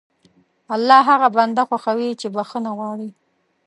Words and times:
الله 0.75 0.99
هغه 1.09 1.27
بنده 1.37 1.63
خوښوي 1.69 2.09
چې 2.21 2.27
بښنه 2.35 2.71
غواړي. 2.77 3.09